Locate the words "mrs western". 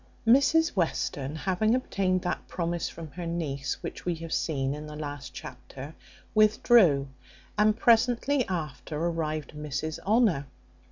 0.25-1.35